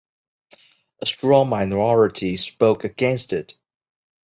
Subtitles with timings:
[1.03, 3.53] A strong minority spoke against it.